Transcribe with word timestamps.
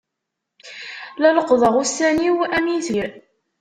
La 1.21 1.29
leqqḍeɣ 1.35 1.73
ussan-iw 1.81 2.37
am 2.57 2.65
itbir. 2.75 3.11